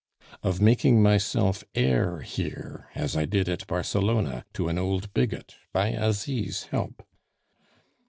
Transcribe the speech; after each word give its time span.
"Of 0.41 0.59
making 0.59 1.03
myself 1.03 1.63
heir 1.75 2.21
here, 2.21 2.89
as 2.95 3.15
I 3.15 3.25
did 3.25 3.47
at 3.47 3.67
Barcelona, 3.67 4.45
to 4.55 4.67
an 4.67 4.79
old 4.79 5.13
bigot, 5.13 5.53
by 5.73 5.89
Asie's 5.91 6.63
help." 6.71 7.07